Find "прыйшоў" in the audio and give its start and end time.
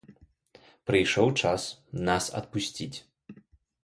0.91-1.27